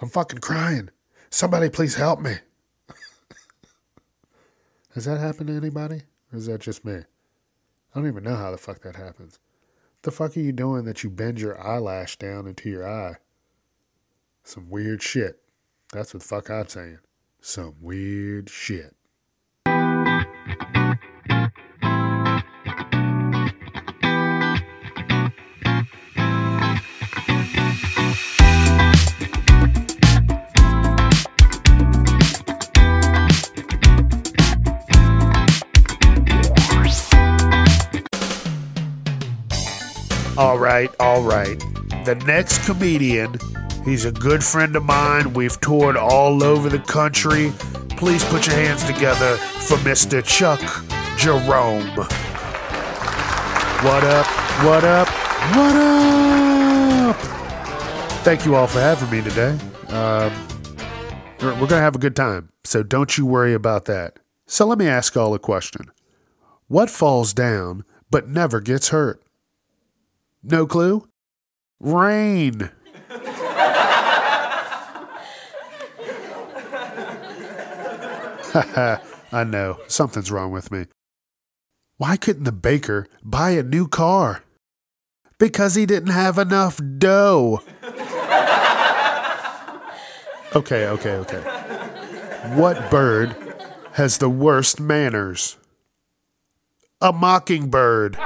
[0.00, 0.90] I'm fucking crying.
[1.30, 2.36] Somebody please help me.
[4.98, 6.02] Has that happened to anybody?
[6.32, 6.96] Or is that just me?
[6.96, 7.04] I
[7.94, 9.38] don't even know how the fuck that happens.
[9.92, 13.18] What the fuck are you doing that you bend your eyelash down into your eye?
[14.42, 15.40] Some weird shit.
[15.92, 16.98] That's what the fuck I'm saying.
[17.40, 18.96] Some weird shit.
[40.38, 41.58] Right, all right.
[42.04, 43.34] The next comedian,
[43.84, 45.32] he's a good friend of mine.
[45.34, 47.52] We've toured all over the country.
[47.96, 50.24] Please put your hands together for Mr.
[50.24, 50.60] Chuck
[51.18, 51.88] Jerome.
[53.84, 54.26] What up?
[54.64, 55.08] What up?
[55.56, 57.16] What up?
[58.22, 59.58] Thank you all for having me today.
[59.88, 60.32] Um,
[61.40, 64.20] we're going to have a good time, so don't you worry about that.
[64.46, 65.90] So let me ask y'all a question
[66.68, 69.20] What falls down but never gets hurt?
[70.42, 71.08] No clue?
[71.80, 72.70] Rain.
[79.30, 80.86] I know, something's wrong with me.
[81.96, 84.44] Why couldn't the baker buy a new car?
[85.38, 87.60] Because he didn't have enough dough.
[90.54, 91.40] okay, okay, okay.
[92.54, 93.36] What bird
[93.92, 95.56] has the worst manners?
[97.00, 98.16] A mockingbird.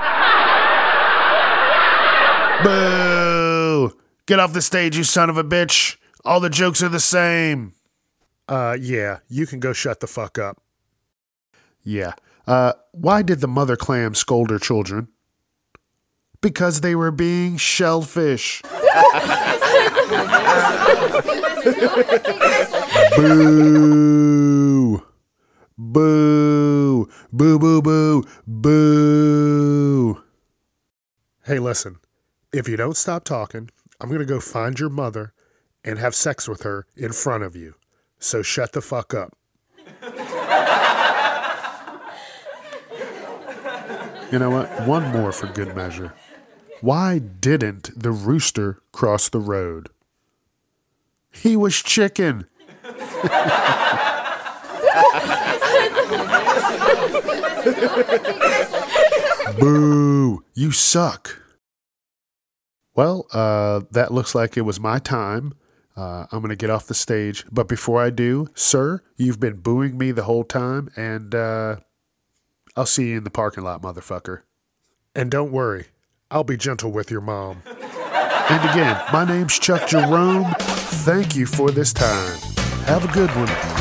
[2.62, 3.96] Boo!
[4.26, 5.96] Get off the stage, you son of a bitch.
[6.24, 7.74] All the jokes are the same.
[8.48, 10.60] Uh, yeah, you can go shut the fuck up.
[11.82, 12.12] Yeah.
[12.46, 15.08] Uh, why did the mother clam scold her children?
[16.40, 18.62] Because they were being shellfish.
[23.16, 25.02] Boo!
[25.78, 27.08] Boo!
[27.32, 30.22] Boo, boo, boo, boo!
[31.44, 31.98] Hey, listen.
[32.52, 35.32] If you don't stop talking, I'm going to go find your mother
[35.82, 37.76] and have sex with her in front of you.
[38.18, 39.34] So shut the fuck up.
[44.30, 44.86] You know what?
[44.86, 46.12] One more for good measure.
[46.82, 49.88] Why didn't the rooster cross the road?
[51.30, 52.44] He was chicken.
[59.58, 60.44] Boo!
[60.54, 61.41] You suck.
[62.94, 65.54] Well, uh, that looks like it was my time.
[65.96, 67.44] Uh, I'm going to get off the stage.
[67.50, 71.76] But before I do, sir, you've been booing me the whole time, and uh,
[72.76, 74.42] I'll see you in the parking lot, motherfucker.
[75.14, 75.86] And don't worry,
[76.30, 77.62] I'll be gentle with your mom.
[77.66, 80.54] and again, my name's Chuck Jerome.
[80.58, 82.38] Thank you for this time.
[82.84, 83.71] Have a good one.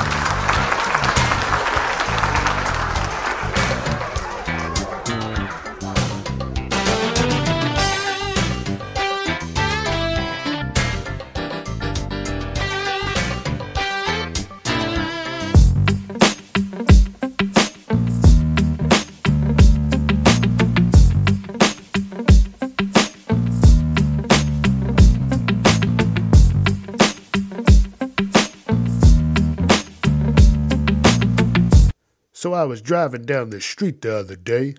[32.62, 34.76] I was driving down the street the other day,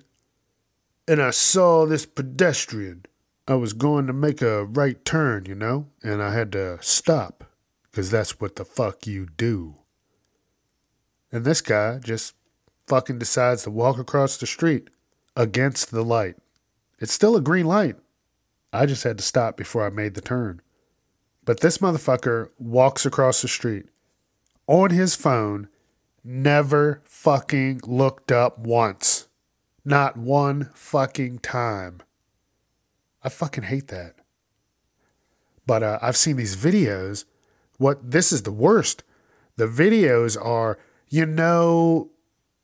[1.09, 3.07] and I saw this pedestrian.
[3.49, 7.43] I was going to make a right turn, you know, and I had to stop,
[7.91, 9.75] because that's what the fuck you do.
[11.33, 12.37] And this guy just
[12.87, 14.89] fucking decides to walk across the street
[15.37, 16.37] against the light.
[17.01, 17.97] It's still a green light.
[18.73, 20.63] I just had to stop before I made the turn.
[21.45, 23.87] But this motherfucker walks across the street
[24.69, 25.67] on his phone
[26.25, 29.29] never fucking looked up once.
[29.85, 32.03] Not one fucking time.
[33.23, 34.15] I fucking hate that.
[35.67, 37.25] But uh, I've seen these videos.
[37.79, 39.03] What this is the worst.
[39.57, 42.11] The videos are, you know,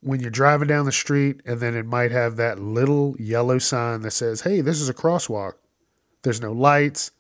[0.00, 4.02] when you're driving down the street and then it might have that little yellow sign
[4.02, 5.54] that says, hey, this is a crosswalk.
[6.22, 7.10] There's no lights,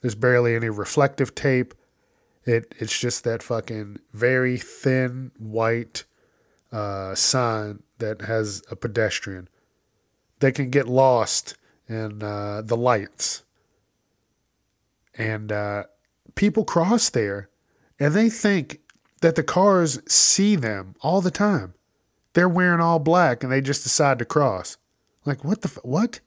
[0.00, 1.74] there's barely any reflective tape.
[2.50, 6.02] It it's just that fucking very thin white
[6.72, 9.48] uh, sign that has a pedestrian.
[10.40, 11.56] They can get lost
[11.88, 13.44] in uh, the lights,
[15.16, 15.84] and uh,
[16.34, 17.50] people cross there,
[18.00, 18.80] and they think
[19.20, 21.74] that the cars see them all the time.
[22.32, 24.76] They're wearing all black, and they just decide to cross.
[25.24, 26.18] Like what the f- what?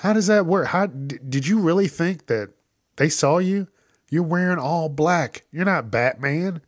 [0.00, 0.68] How does that work?
[0.68, 2.50] How did you really think that
[2.96, 3.68] they saw you?
[4.10, 5.44] You're wearing all black.
[5.50, 6.60] You're not Batman.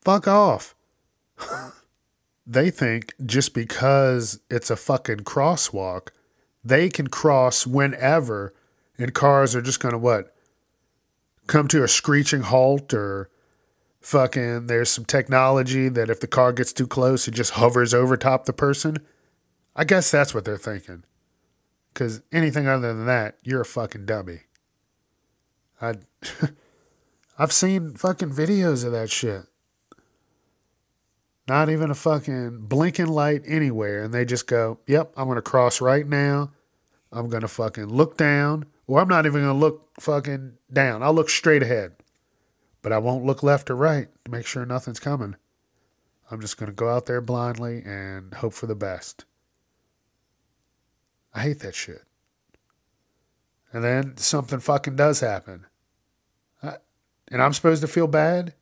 [0.00, 0.74] Fuck off.
[2.46, 6.08] they think just because it's a fucking crosswalk,
[6.64, 8.54] they can cross whenever,
[8.98, 10.34] and cars are just going to what?
[11.46, 13.28] Come to a screeching halt or
[14.00, 18.16] fucking there's some technology that if the car gets too close, it just hovers over
[18.16, 18.98] top the person.
[19.76, 21.04] I guess that's what they're thinking.
[21.92, 24.40] Because anything other than that, you're a fucking dummy.
[25.80, 25.94] I,
[27.38, 29.42] I've seen fucking videos of that shit.
[31.46, 34.04] Not even a fucking blinking light anywhere.
[34.04, 36.50] And they just go, yep, I'm going to cross right now.
[37.14, 41.02] I'm gonna fucking look down, or I'm not even gonna look fucking down.
[41.02, 41.92] I'll look straight ahead,
[42.82, 45.36] but I won't look left or right to make sure nothing's coming.
[46.30, 49.24] I'm just gonna go out there blindly and hope for the best.
[51.32, 52.02] I hate that shit.
[53.72, 55.66] And then something fucking does happen.
[57.34, 58.54] And I'm supposed to feel bad?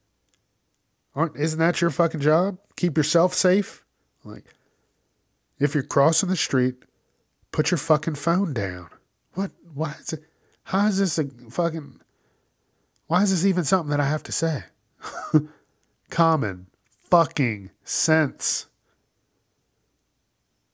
[1.15, 2.57] Aren't isn't that your fucking job?
[2.75, 3.85] Keep yourself safe?
[4.25, 4.47] Like
[5.59, 6.77] if you're crossing the street,
[7.51, 8.89] put your fucking phone down.
[9.35, 10.25] What why is it
[10.65, 12.01] how is this a fucking
[13.09, 14.65] why is this even something that I have to say?
[16.09, 16.69] Common
[17.11, 18.69] fucking sense.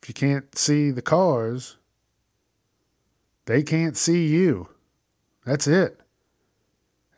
[0.01, 1.79] If you can't see the cars,
[3.47, 4.69] they can't see you.
[5.45, 6.01] That's it.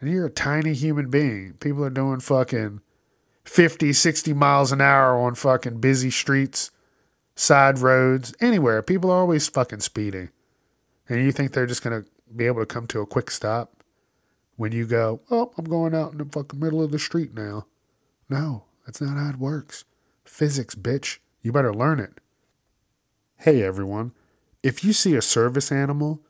[0.00, 1.54] And you're a tiny human being.
[1.60, 2.80] People are doing fucking
[3.44, 6.70] 50, 60 miles an hour on fucking busy streets,
[7.34, 8.82] side roads, anywhere.
[8.82, 10.30] People are always fucking speeding.
[11.08, 13.82] And you think they're just going to be able to come to a quick stop
[14.56, 17.66] when you go, oh, I'm going out in the fucking middle of the street now.
[18.28, 19.84] No, that's not how it works.
[20.24, 21.18] Physics, bitch.
[21.42, 22.20] You better learn it.
[23.38, 24.12] Hey, everyone.
[24.62, 26.20] If you see a service animal,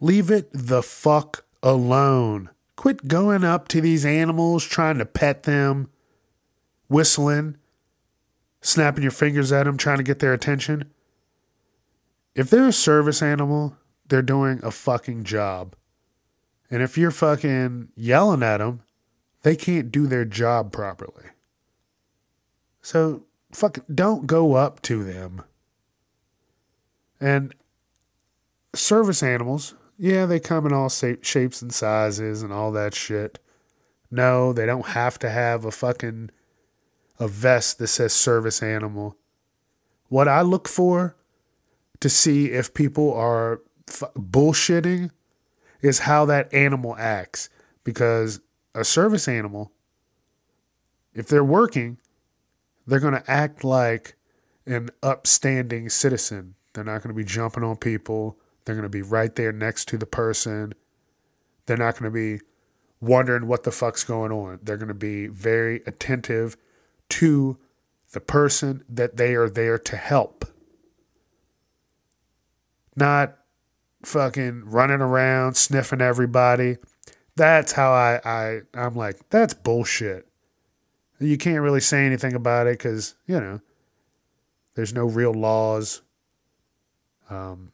[0.00, 2.50] leave it the fuck alone.
[2.76, 5.90] Quit going up to these animals, trying to pet them,
[6.88, 7.56] whistling,
[8.60, 10.90] snapping your fingers at them, trying to get their attention.
[12.34, 13.76] If they're a service animal,
[14.08, 15.76] they're doing a fucking job.
[16.70, 18.82] And if you're fucking yelling at them,
[19.42, 21.24] they can't do their job properly.
[22.80, 25.42] So, fuck, don't go up to them.
[27.20, 27.54] And
[28.74, 33.38] service animals, yeah, they come in all shapes and sizes and all that shit.
[34.10, 36.30] No, they don't have to have a fucking
[37.20, 39.16] a vest that says service animal.
[40.08, 41.14] What I look for
[42.00, 45.12] to see if people are f- bullshitting
[45.82, 47.48] is how that animal acts
[47.84, 48.40] because
[48.74, 49.70] a service animal
[51.14, 51.96] if they're working
[52.88, 54.16] they're going to act like
[54.66, 59.02] an upstanding citizen they're not going to be jumping on people they're going to be
[59.02, 60.74] right there next to the person.
[61.66, 62.44] They're not going to be
[63.00, 64.60] wondering what the fuck's going on.
[64.62, 66.56] They're going to be very attentive
[67.10, 67.58] to
[68.12, 70.44] the person that they are there to help.
[72.94, 73.36] Not
[74.04, 76.76] fucking running around sniffing everybody.
[77.36, 80.28] That's how I, I I'm like, that's bullshit.
[81.18, 83.60] You can't really say anything about it because, you know,
[84.74, 86.02] there's no real laws.
[87.30, 87.72] Um,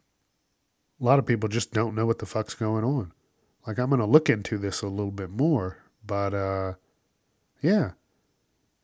[1.01, 3.13] a lot of people just don't know what the fuck's going on.
[3.67, 6.75] Like I'm gonna look into this a little bit more, but uh,
[7.63, 7.93] yeah.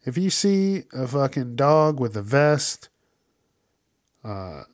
[0.04, 2.90] If you see a fucking dog with a vest,
[4.22, 4.64] uh,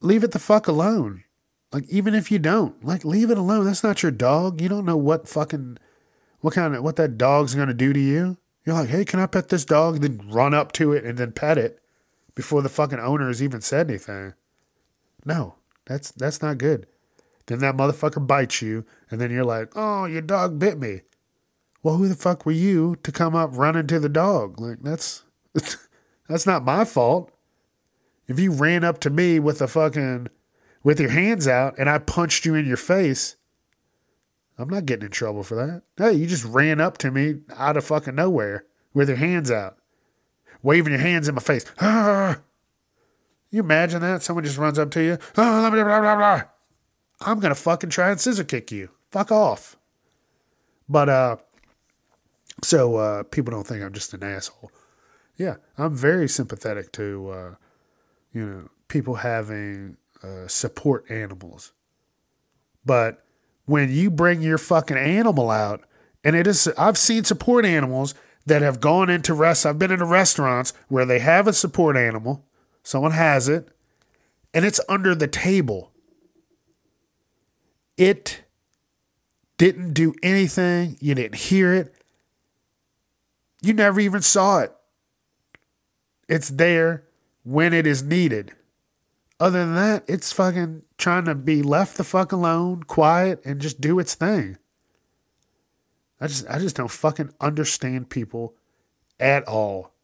[0.00, 1.24] leave it the fuck alone.
[1.72, 3.66] Like even if you don't, like leave it alone.
[3.66, 4.60] That's not your dog.
[4.60, 5.78] You don't know what fucking
[6.40, 8.38] what kind of what that dog's gonna do to you.
[8.64, 10.00] You're like, hey, can I pet this dog?
[10.00, 11.80] Then run up to it and then pet it
[12.34, 14.34] before the fucking owner has even said anything.
[15.24, 15.56] No,
[15.86, 16.86] that's that's not good.
[17.46, 21.02] Then that motherfucker bites you, and then you're like, "Oh, your dog bit me."
[21.82, 24.60] Well, who the fuck were you to come up running to the dog?
[24.60, 25.22] Like that's
[26.28, 27.30] that's not my fault.
[28.26, 30.26] If you ran up to me with a fucking
[30.82, 33.36] with your hands out and I punched you in your face,
[34.58, 35.82] I'm not getting in trouble for that.
[35.96, 39.76] Hey, you just ran up to me out of fucking nowhere with your hands out,
[40.62, 41.64] waving your hands in my face.
[43.56, 44.22] You imagine that?
[44.22, 45.16] Someone just runs up to you.
[45.34, 46.42] Oh, blah, blah, blah.
[47.22, 48.90] I'm going to fucking try and scissor kick you.
[49.10, 49.78] Fuck off.
[50.90, 51.36] But, uh,
[52.62, 54.70] so, uh, people don't think I'm just an asshole.
[55.38, 57.54] Yeah, I'm very sympathetic to, uh,
[58.34, 61.72] you know, people having, uh, support animals.
[62.84, 63.24] But
[63.64, 65.80] when you bring your fucking animal out,
[66.22, 69.64] and it is, I've seen support animals that have gone into rest.
[69.64, 72.45] I've been in restaurants where they have a support animal
[72.86, 73.68] Someone has it,
[74.54, 75.90] and it's under the table.
[77.96, 78.44] It
[79.58, 80.96] didn't do anything.
[81.00, 81.92] You didn't hear it.
[83.60, 84.72] You never even saw it.
[86.28, 87.02] It's there
[87.42, 88.52] when it is needed.
[89.40, 93.80] Other than that, it's fucking trying to be left the fuck alone, quiet, and just
[93.80, 94.58] do its thing.
[96.20, 98.54] I just I just don't fucking understand people
[99.18, 99.95] at all.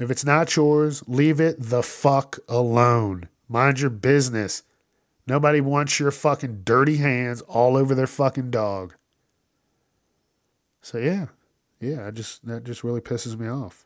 [0.00, 3.28] If it's not yours, leave it the fuck alone.
[3.48, 4.62] Mind your business.
[5.26, 8.94] Nobody wants your fucking dirty hands all over their fucking dog.
[10.80, 11.26] So yeah,
[11.80, 13.84] yeah, I just that just really pisses me off.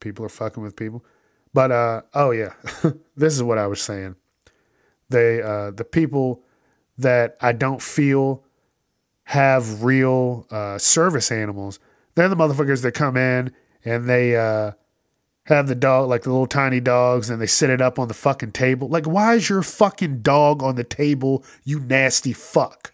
[0.00, 1.04] People are fucking with people.
[1.54, 2.54] But uh oh yeah,
[3.16, 4.16] this is what I was saying.
[5.10, 6.42] They uh, the people
[6.98, 8.44] that I don't feel
[9.24, 11.78] have real uh, service animals.
[12.16, 13.52] They're the motherfuckers that come in
[13.84, 14.72] and they uh,
[15.54, 18.14] have the dog, like the little tiny dogs, and they set it up on the
[18.14, 18.88] fucking table.
[18.88, 22.92] Like, why is your fucking dog on the table, you nasty fuck?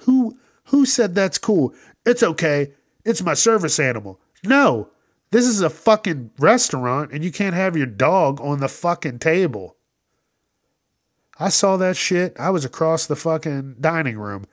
[0.00, 0.38] Who
[0.68, 1.74] who said that's cool?
[2.06, 2.72] It's okay.
[3.04, 4.20] It's my service animal.
[4.44, 4.88] No,
[5.30, 9.76] this is a fucking restaurant, and you can't have your dog on the fucking table.
[11.38, 12.38] I saw that shit.
[12.38, 14.44] I was across the fucking dining room.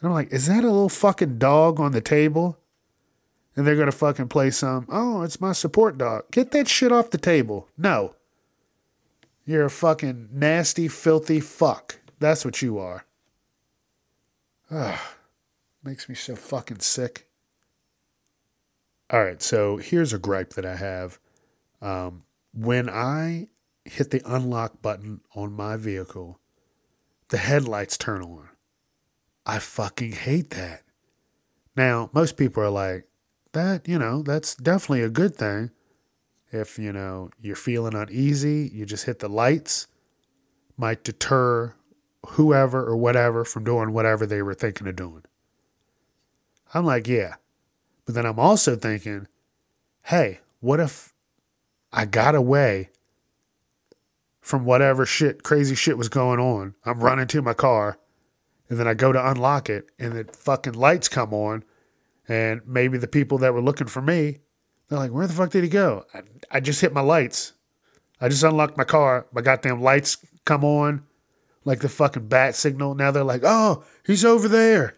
[0.00, 2.58] And I'm like, is that a little fucking dog on the table?
[3.58, 6.30] And they're to fucking play some, oh, it's my support dog.
[6.30, 7.66] Get that shit off the table.
[7.76, 8.14] No.
[9.44, 11.98] You're a fucking nasty, filthy fuck.
[12.20, 13.04] That's what you are.
[14.70, 15.00] Ugh.
[15.82, 17.26] Makes me so fucking sick.
[19.10, 21.18] All right, so here's a gripe that I have.
[21.82, 22.22] Um,
[22.54, 23.48] when I
[23.84, 26.38] hit the unlock button on my vehicle,
[27.30, 28.50] the headlights turn on.
[29.44, 30.84] I fucking hate that.
[31.74, 33.07] Now, most people are like,
[33.58, 35.70] that, you know, that's definitely a good thing.
[36.50, 39.86] If, you know, you're feeling uneasy, you just hit the lights,
[40.76, 41.74] might deter
[42.26, 45.24] whoever or whatever from doing whatever they were thinking of doing.
[46.72, 47.34] I'm like, yeah.
[48.06, 49.26] But then I'm also thinking,
[50.04, 51.14] hey, what if
[51.92, 52.90] I got away
[54.40, 56.74] from whatever shit, crazy shit was going on?
[56.84, 57.98] I'm running to my car
[58.70, 61.64] and then I go to unlock it and the fucking lights come on
[62.28, 64.38] and maybe the people that were looking for me,
[64.88, 66.04] they're like, where the fuck did he go?
[66.14, 67.54] I, I just hit my lights.
[68.20, 69.26] I just unlocked my car.
[69.32, 71.04] My goddamn lights come on
[71.64, 72.94] like the fucking bat signal.
[72.94, 74.96] Now they're like, oh, he's over there.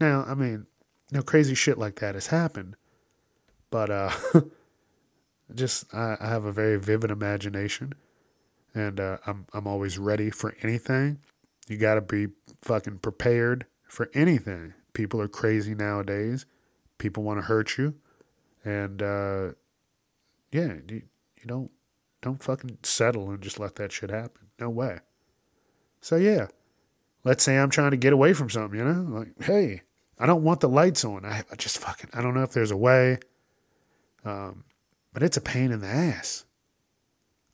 [0.00, 0.66] Now, I mean,
[1.12, 2.76] no crazy shit like that has happened.
[3.70, 4.10] But uh
[5.54, 7.94] just I, I have a very vivid imagination
[8.74, 11.18] and uh, I'm I'm always ready for anything.
[11.68, 12.28] You got to be
[12.62, 14.74] fucking prepared for anything.
[14.94, 16.46] People are crazy nowadays.
[16.98, 17.94] People want to hurt you,
[18.64, 19.48] and uh,
[20.50, 21.02] yeah, you,
[21.36, 21.70] you don't
[22.22, 24.46] don't fucking settle and just let that shit happen.
[24.58, 25.00] No way.
[26.00, 26.46] So yeah,
[27.24, 28.78] let's say I'm trying to get away from something.
[28.78, 29.82] You know, like hey,
[30.18, 31.24] I don't want the lights on.
[31.24, 33.18] I, I just fucking I don't know if there's a way.
[34.24, 34.64] Um,
[35.12, 36.44] but it's a pain in the ass.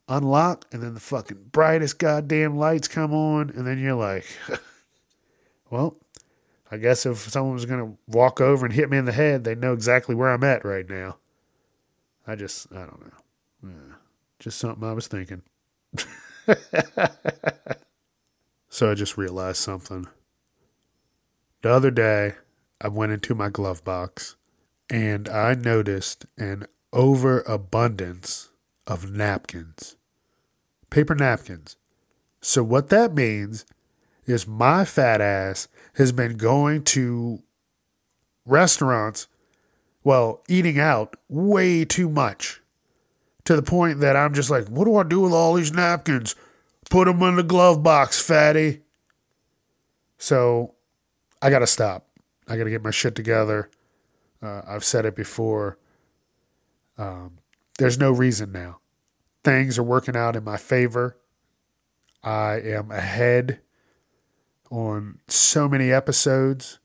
[0.08, 4.26] Unlock and then the fucking brightest goddamn lights come on and then you're like,
[5.70, 5.96] well,
[6.70, 9.54] I guess if someone was gonna walk over and hit me in the head, they
[9.54, 11.16] know exactly where I'm at right now.
[12.26, 13.12] I just I don't know.
[13.64, 13.94] Yeah,
[14.38, 15.42] just something I was thinking.
[18.68, 20.06] so I just realized something.
[21.62, 22.34] The other day,
[22.80, 24.36] I went into my glove box
[24.88, 28.50] and I noticed an overabundance
[28.86, 29.96] of napkins,
[30.88, 31.76] paper napkins.
[32.40, 33.66] So, what that means
[34.26, 37.42] is my fat ass has been going to
[38.46, 39.28] restaurants,
[40.02, 42.60] well, eating out way too much
[43.44, 46.34] to the point that I'm just like, what do I do with all these napkins?
[46.88, 48.80] Put them in the glove box, fatty.
[50.18, 50.74] So,
[51.40, 52.06] I got to stop.
[52.46, 53.70] I got to get my shit together.
[54.42, 55.78] Uh, I've said it before.
[56.98, 57.38] Um,
[57.78, 58.80] there's no reason now.
[59.44, 61.16] Things are working out in my favor.
[62.22, 63.60] I am ahead
[64.70, 66.78] on so many episodes.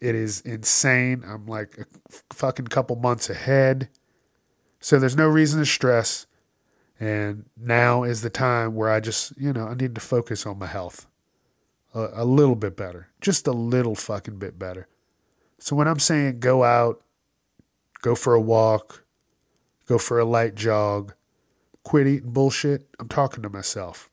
[0.00, 1.24] It is insane.
[1.26, 3.88] I'm like a fucking couple months ahead.
[4.80, 6.26] So there's no reason to stress.
[7.00, 10.58] And now is the time where I just, you know, I need to focus on
[10.58, 11.06] my health
[11.94, 14.88] a, a little bit better, just a little fucking bit better.
[15.58, 17.02] So when I'm saying go out,
[18.02, 19.04] go for a walk,
[19.86, 21.14] go for a light jog,
[21.82, 24.07] quit eating bullshit, I'm talking to myself.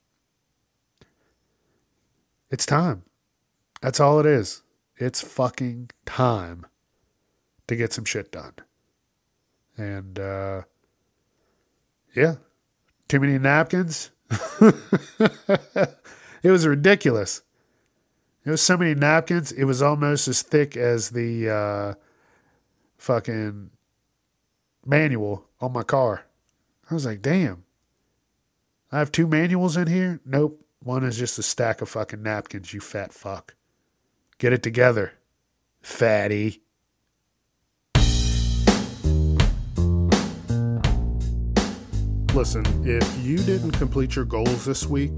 [2.50, 3.04] It's time.
[3.82, 4.62] That's all it is.
[4.98, 6.66] It's fucking time
[7.68, 8.54] to get some shit done.
[9.78, 10.62] And uh
[12.16, 12.36] yeah,
[13.08, 14.12] too many napkins.
[14.62, 17.42] it was ridiculous.
[18.46, 19.52] It was so many napkins.
[19.52, 21.94] It was almost as thick as the uh,
[22.98, 23.72] fucking
[24.86, 26.26] manual on my car.
[26.90, 27.64] I was like, damn.
[28.92, 30.22] I have two manuals in here?
[30.26, 30.65] Nope.
[30.86, 33.56] One is just a stack of fucking napkins, you fat fuck.
[34.38, 35.14] Get it together,
[35.82, 36.62] fatty.
[42.36, 45.16] Listen, if you didn't complete your goals this week,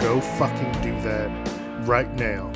[0.00, 2.50] go fucking do that right now.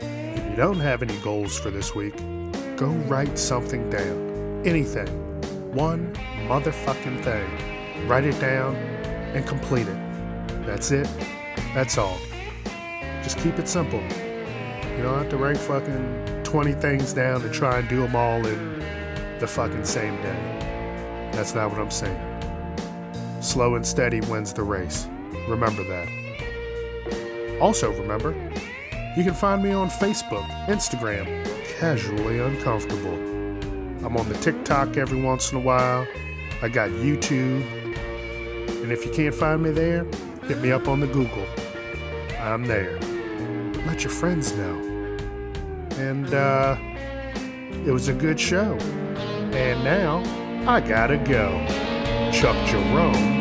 [0.00, 2.16] If you don't have any goals for this week,
[2.76, 4.62] go write something down.
[4.66, 5.06] Anything.
[5.72, 6.12] One
[6.48, 8.08] motherfucking thing.
[8.08, 10.66] Write it down and complete it.
[10.66, 11.08] That's it.
[11.74, 12.18] That's all.
[13.22, 14.00] Just keep it simple.
[14.96, 18.44] You don't have to write fucking 20 things down and try and do them all
[18.44, 18.80] in
[19.38, 21.30] the fucking same day.
[21.32, 22.18] That's not what I'm saying.
[23.40, 25.08] Slow and steady wins the race.
[25.48, 27.58] Remember that.
[27.60, 28.32] Also, remember,
[29.16, 31.26] you can find me on Facebook, Instagram,
[31.78, 33.14] Casually Uncomfortable.
[34.04, 36.06] I'm on the TikTok every once in a while.
[36.62, 37.62] I got YouTube.
[38.82, 40.04] And if you can't find me there,
[40.44, 41.46] hit me up on the Google.
[42.40, 42.98] I'm there.
[43.86, 44.76] Let your friends know.
[45.96, 46.76] And, uh,
[47.86, 48.76] it was a good show.
[49.52, 50.22] And now,
[50.66, 51.66] I gotta go.
[52.32, 53.39] Chuck Jerome.